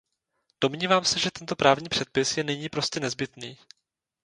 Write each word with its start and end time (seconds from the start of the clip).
Domnívám 0.61 1.05
se, 1.05 1.19
že 1.19 1.31
tento 1.31 1.55
právní 1.55 1.89
předpis 1.89 2.37
je 2.37 2.43
nyní 2.43 2.69
prostě 2.69 2.99
nezbytný. 2.99 3.57